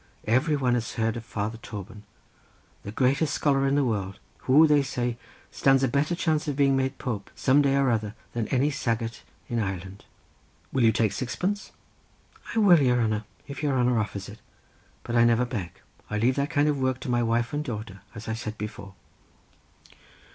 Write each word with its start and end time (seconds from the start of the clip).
Everyone 0.25 0.73
has 0.73 0.93
heard 0.93 1.15
of 1.15 1.23
Father 1.23 1.59
Toban; 1.59 2.01
the 2.81 2.91
greatest 2.91 3.35
scholar 3.35 3.67
in 3.67 3.75
the 3.75 3.83
world, 3.85 4.17
who 4.39 4.65
they 4.65 4.81
say 4.81 5.15
stands 5.51 5.83
a 5.83 5.87
better 5.87 6.15
chance 6.15 6.47
of 6.47 6.55
being 6.55 6.75
made 6.75 6.97
Pope, 6.97 7.29
some 7.35 7.61
day 7.61 7.75
or 7.75 7.91
other, 7.91 8.15
than 8.33 8.47
any 8.47 8.71
saggart 8.71 9.21
in 9.47 9.59
Ireland." 9.59 10.05
"Will 10.73 10.83
you 10.83 10.91
take 10.91 11.11
sixpence?" 11.13 11.71
"I 12.55 12.57
will, 12.57 12.81
your 12.81 12.99
hanner; 12.99 13.25
if 13.47 13.61
your 13.61 13.77
hanner 13.77 13.99
offers 13.99 14.27
it; 14.27 14.39
but 15.03 15.15
I 15.15 15.23
never 15.23 15.45
beg; 15.45 15.69
I 16.09 16.17
leave 16.17 16.35
that 16.35 16.49
kind 16.49 16.67
of 16.67 16.79
work 16.81 16.99
to 17.01 17.07
my 17.09 17.21
wife 17.21 17.53
and 17.53 17.63
daughter, 17.63 18.01
as 18.15 18.27
I 18.27 18.33
said 18.33 18.57
before." 18.57 18.95